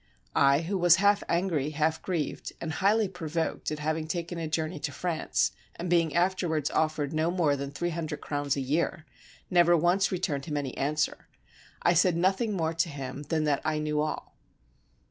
[0.35, 4.79] I, who was half angry, half grieved, and highly provoked at having taken a journey
[4.79, 9.05] to France, and being afterwards offered no more than three hundreds crowns a year,
[9.51, 11.27] never once returned him any answer:
[11.83, 14.33] I said nothing more to him than that I knew all.